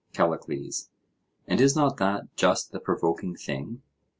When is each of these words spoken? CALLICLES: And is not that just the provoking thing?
CALLICLES: 0.13 0.89
And 1.45 1.61
is 1.61 1.75
not 1.75 1.97
that 1.97 2.35
just 2.35 2.71
the 2.71 2.79
provoking 2.79 3.35
thing? 3.35 3.83